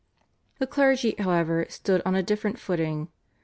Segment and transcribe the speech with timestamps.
[0.57, 3.09] The clergy, however, stood on a different footing.